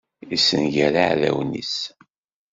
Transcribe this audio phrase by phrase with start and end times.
[0.29, 1.75] Yessenger iɛdawen-is.